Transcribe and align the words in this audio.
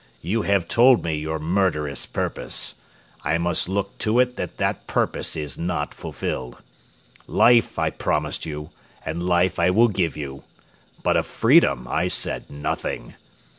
You 0.23 0.41
have 0.41 0.67
told 0.67 1.03
me 1.03 1.13
your 1.15 1.37
murderous 1.37 2.07
purpose. 2.07 2.73
I 3.23 3.37
must 3.37 3.69
look 3.69 3.99
to 3.99 4.19
it 4.19 4.35
that 4.35 4.57
that 4.57 4.87
purpose 4.87 5.35
is 5.35 5.59
not 5.59 5.93
fulfilled. 5.93 6.57
Life 7.27 7.77
I 7.77 7.91
promised 7.91 8.43
you, 8.43 8.71
and 9.05 9.21
life 9.21 9.59
I 9.59 9.69
will 9.69 9.89
give 9.89 10.17
you. 10.17 10.41
But 11.03 11.17
of 11.17 11.27
freedom 11.27 11.87
I 11.87 12.07
said 12.07 12.49
nothing. 12.49 13.13